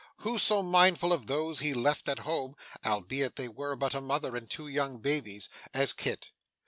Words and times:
Who 0.25 0.39
so 0.39 0.63
mindful 0.63 1.13
of 1.13 1.27
those 1.27 1.59
he 1.59 1.75
left 1.75 2.09
at 2.09 2.17
home 2.25 2.55
albeit 2.83 3.35
they 3.35 3.47
were 3.47 3.75
but 3.75 3.93
a 3.93 4.01
mother 4.01 4.35
and 4.35 4.49
two 4.49 4.67
young 4.67 4.97
babies 4.97 5.47
as 5.75 5.93
Kit? 5.93 6.31